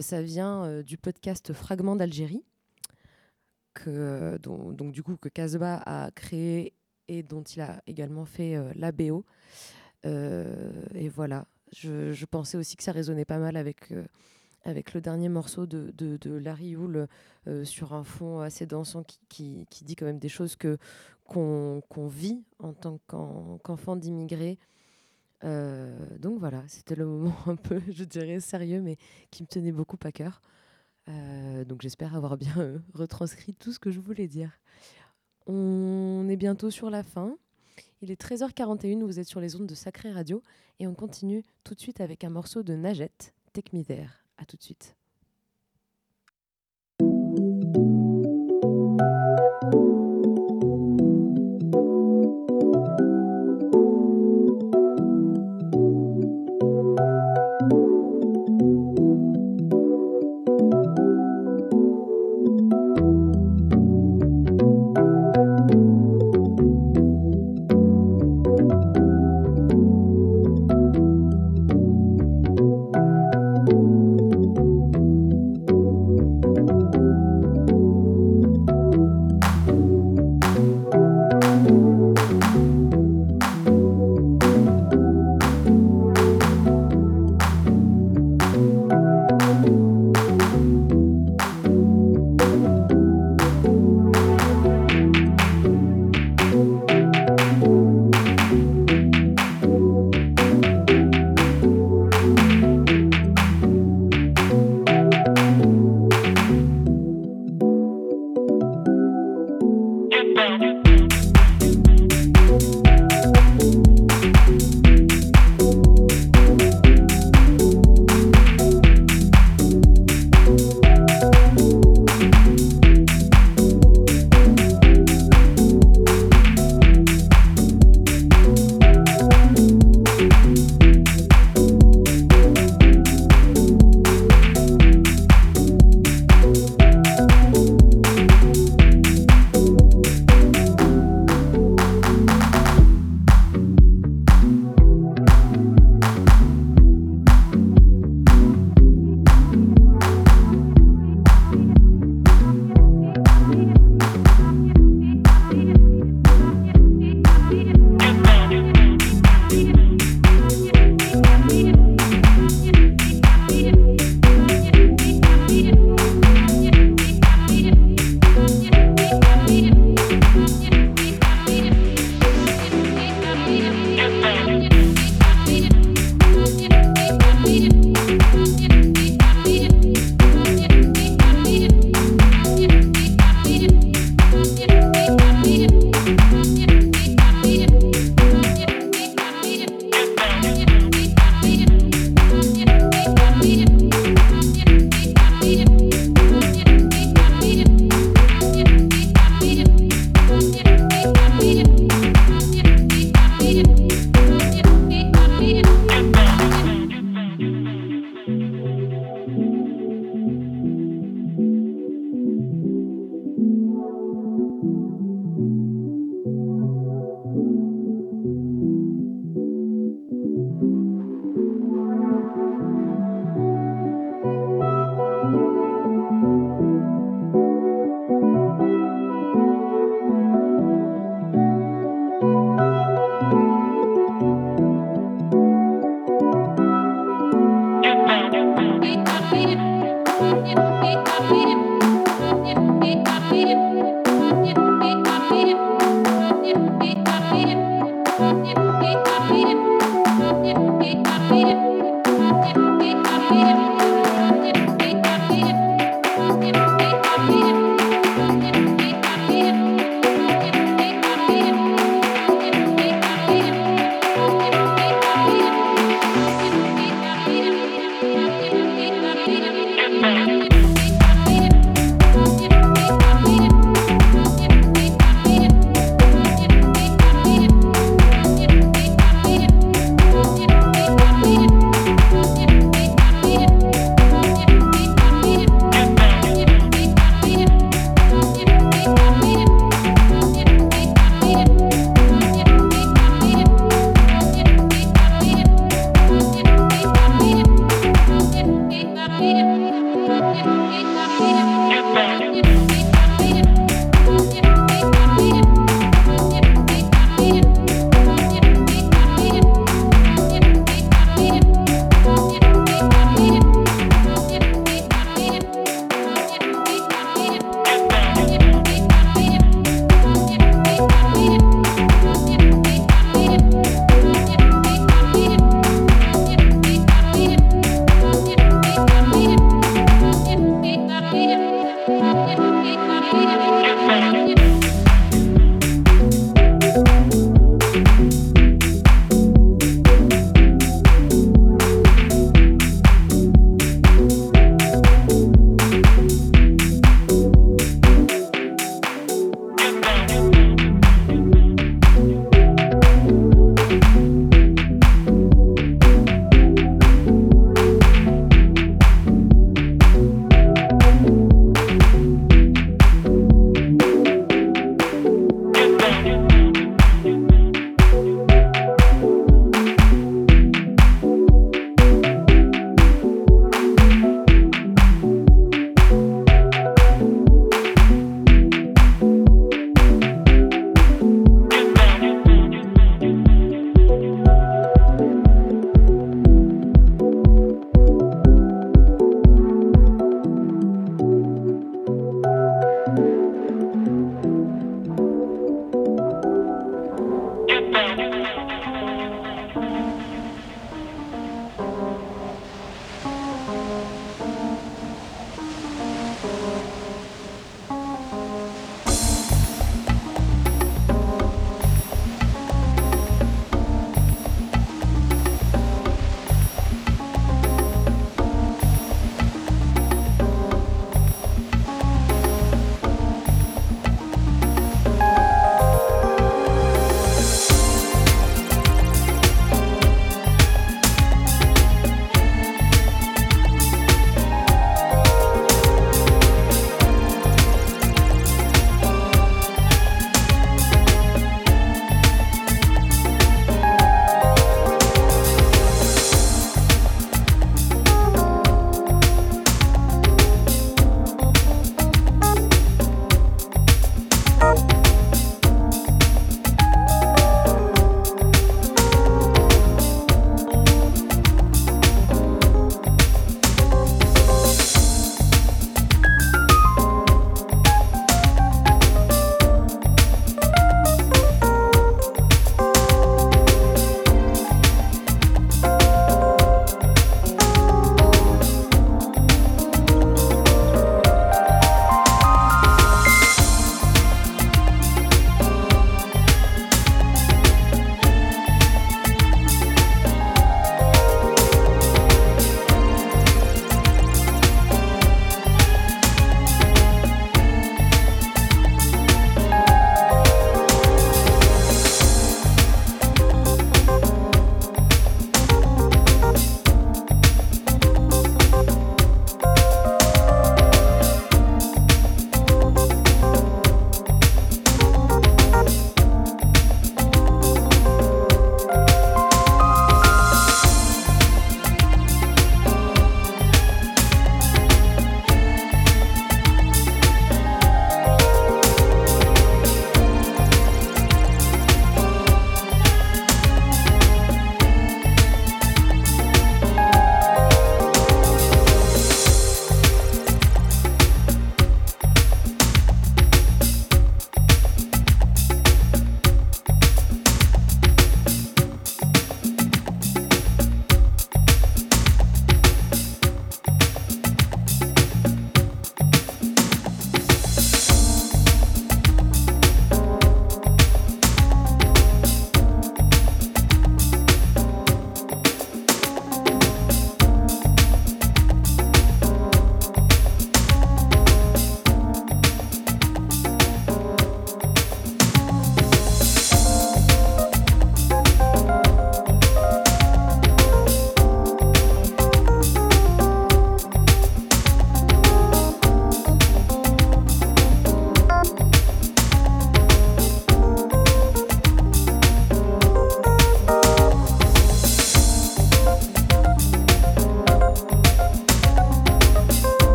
[0.00, 2.42] Ça vient du podcast Fragments d'Algérie,
[3.74, 6.74] que, dont- donc du coup que Casbah a créé
[7.08, 9.24] et dont il a également fait euh, la BO.
[10.06, 14.04] Euh, et voilà, je, pensais aussi que ça résonnait pas mal avec, euh,
[14.64, 17.08] avec le dernier morceau de, de, Larry Houle
[17.46, 20.78] euh, sur un fond assez dansant qui, qui, qui dit quand même des choses que
[21.24, 24.58] qu'on qu'on vit en tant qu'en- qu'enfant d'immigrés.
[25.44, 28.96] Euh, donc voilà, c'était le moment un peu, je dirais, sérieux, mais
[29.30, 30.40] qui me tenait beaucoup à cœur.
[31.66, 34.50] Donc j'espère avoir bien retranscrit tout ce que je voulais dire.
[35.48, 37.36] On est bientôt sur la fin.
[38.02, 40.42] Il est 13h41, vous êtes sur les ondes de Sacré Radio
[40.78, 43.82] et on continue tout de suite avec un morceau de Najette, Take Me.
[44.36, 44.97] À tout de suite.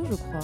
[0.00, 0.40] Je crois.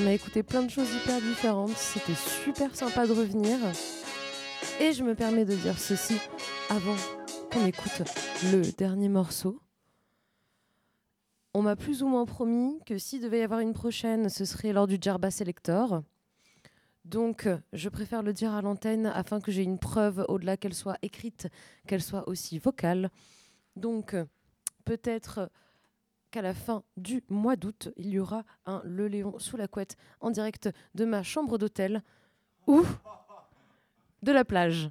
[0.00, 1.76] On a écouté plein de choses hyper différentes.
[1.76, 3.58] C'était super sympa de revenir.
[4.80, 6.18] Et je me permets de dire ceci
[6.70, 6.94] avant
[7.52, 8.02] qu'on écoute
[8.52, 9.60] le dernier morceau.
[11.54, 14.72] On m'a plus ou moins promis que s'il devait y avoir une prochaine, ce serait
[14.72, 16.02] lors du Jarba Selector.
[17.04, 20.98] Donc, je préfère le dire à l'antenne afin que j'ai une preuve au-delà qu'elle soit
[21.02, 21.48] écrite,
[21.88, 23.10] qu'elle soit aussi vocale.
[23.74, 24.14] Donc,
[24.88, 25.50] peut-être
[26.30, 29.96] qu'à la fin du mois d'août, il y aura un Le Léon sous la couette
[30.20, 32.02] en direct de ma chambre d'hôtel
[32.66, 32.82] ou
[34.22, 34.88] de la plage.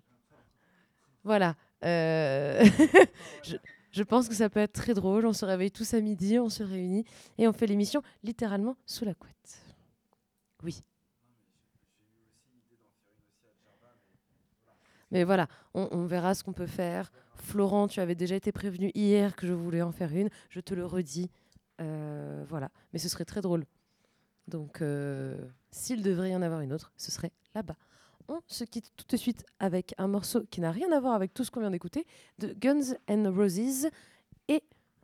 [1.23, 1.55] Voilà.
[1.83, 2.63] Euh,
[3.91, 5.25] je, pense que ça peut être très drôle.
[5.25, 7.03] On se réveille tous à midi, on se réunit
[7.39, 9.63] et on fait l'émission littéralement sous la couette.
[10.63, 10.83] Oui.
[15.09, 17.11] Mais voilà, on verra ce qu'on peut faire.
[17.47, 20.29] Florent, tu avais déjà été prévenu hier que je voulais en faire une.
[20.49, 21.31] Je te le redis.
[21.79, 22.69] Euh, voilà.
[22.91, 23.65] Mais ce serait très drôle.
[24.49, 25.37] Donc, euh,
[25.71, 27.77] s'il devrait y en avoir une autre, ce serait là-bas.
[28.27, 31.33] On se quitte tout de suite avec un morceau qui n'a rien à voir avec
[31.33, 32.05] tout ce qu'on vient d'écouter,
[32.39, 33.87] de Guns N' Roses.
[34.49, 34.61] Et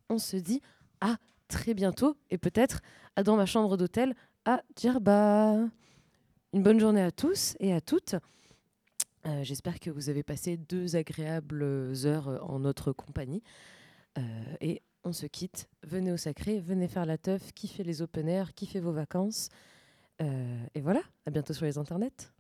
[0.10, 0.62] on se dit
[1.00, 1.16] à
[1.48, 2.82] très bientôt et peut-être
[3.24, 5.70] dans ma chambre d'hôtel à Djerba.
[6.52, 8.16] Une bonne journée à tous et à toutes.
[9.26, 11.64] Euh, J'espère que vous avez passé deux agréables
[12.06, 13.44] heures en notre compagnie.
[14.18, 14.22] Euh,
[14.62, 15.70] et on se quitte.
[15.84, 19.50] Venez au sacré, venez faire la teuf, kiffez les open air, kiffez vos vacances.
[20.22, 22.33] Euh, et voilà, à bientôt sur les internets.